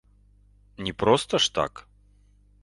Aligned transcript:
Не 0.85 0.93
проста 1.03 1.41
ж 1.45 1.53
так. 1.59 1.85